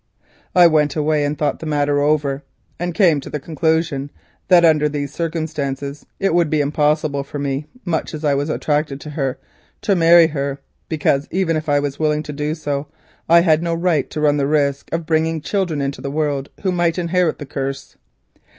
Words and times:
"I 0.55 0.65
went 0.65 0.95
away 0.95 1.23
and 1.23 1.37
thought 1.37 1.59
the 1.59 1.67
matter 1.67 1.99
over, 2.01 2.41
and 2.79 2.91
came 2.95 3.19
to 3.19 3.29
the 3.29 3.39
conclusion 3.39 4.09
that 4.47 4.65
under 4.65 4.89
these 4.89 5.13
circumstances 5.13 6.07
it 6.19 6.33
would 6.33 6.49
be 6.49 6.59
impossible 6.59 7.23
for 7.23 7.37
me, 7.37 7.67
much 7.85 8.15
as 8.15 8.25
I 8.25 8.33
was 8.33 8.49
attached 8.49 8.89
to 8.99 9.09
your 9.11 9.27
aunt, 9.29 9.37
to 9.83 9.95
marry 9.95 10.25
her, 10.29 10.59
because 10.89 11.27
even 11.29 11.55
if 11.55 11.69
I 11.69 11.79
were 11.79 11.91
willing 11.99 12.23
to 12.23 12.33
do 12.33 12.55
so, 12.55 12.87
I 13.29 13.41
had 13.41 13.61
no 13.61 13.75
right 13.75 14.09
to 14.09 14.19
run 14.21 14.37
the 14.37 14.47
risk 14.47 14.91
of 14.91 15.05
bringing 15.05 15.39
children 15.39 15.81
into 15.81 16.01
the 16.01 16.09
world 16.09 16.49
who 16.63 16.71
might 16.71 16.97
inherit 16.97 17.37
the 17.37 17.45
curse. 17.45 17.95